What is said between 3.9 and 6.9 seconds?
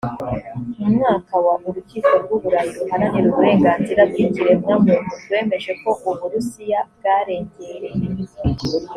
bw ikiremwamuntu rwemeje ko u burusiya